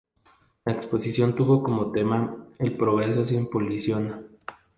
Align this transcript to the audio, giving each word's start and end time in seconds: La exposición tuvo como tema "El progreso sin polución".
La 0.65 0.73
exposición 0.73 1.35
tuvo 1.35 1.61
como 1.61 1.91
tema 1.91 2.35
"El 2.57 2.75
progreso 2.75 3.27
sin 3.27 3.47
polución". 3.51 4.29